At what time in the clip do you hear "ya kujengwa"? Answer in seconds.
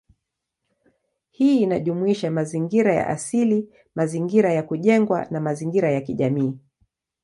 4.53-5.25